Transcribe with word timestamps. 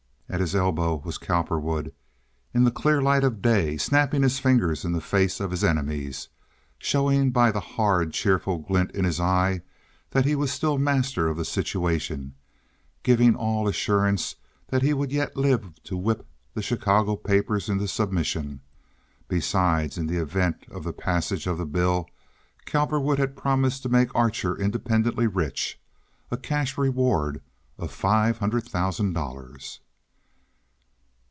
At 0.33 0.39
his 0.39 0.55
elbow 0.55 0.95
was 0.95 1.17
Cowperwood 1.17 1.93
in 2.53 2.63
the 2.63 2.71
clear 2.71 3.01
light 3.01 3.25
of 3.25 3.41
day, 3.41 3.75
snapping 3.75 4.23
his 4.23 4.39
fingers 4.39 4.85
in 4.85 4.93
the 4.93 5.01
face 5.01 5.41
of 5.41 5.51
his 5.51 5.61
enemies, 5.61 6.29
showing 6.79 7.31
by 7.31 7.51
the 7.51 7.59
hard, 7.59 8.13
cheerful 8.13 8.59
glint 8.59 8.91
in 8.91 9.03
his 9.03 9.19
eye 9.19 9.61
that 10.11 10.23
he 10.23 10.33
was 10.37 10.49
still 10.49 10.77
master 10.77 11.27
of 11.27 11.35
the 11.35 11.43
situation, 11.43 12.33
giving 13.03 13.35
all 13.35 13.67
assurance 13.67 14.35
that 14.67 14.81
he 14.81 14.93
would 14.93 15.11
yet 15.11 15.35
live 15.35 15.73
to 15.83 15.97
whip 15.97 16.25
the 16.53 16.61
Chicago 16.61 17.17
papers 17.17 17.67
into 17.67 17.85
submission. 17.85 18.61
Besides, 19.27 19.97
in 19.97 20.07
the 20.07 20.15
event 20.21 20.63
of 20.71 20.85
the 20.85 20.93
passage 20.93 21.45
of 21.45 21.57
the 21.57 21.65
bill, 21.65 22.09
Cowperwood 22.65 23.19
had 23.19 23.35
promised 23.35 23.83
to 23.83 23.89
make 23.89 24.15
Archer 24.15 24.55
independently 24.57 25.27
rich—a 25.27 26.37
cash 26.37 26.77
reward 26.77 27.41
of 27.77 27.91
five 27.91 28.37
hundred 28.37 28.63
thousand 28.63 29.11
dollars. 29.11 29.81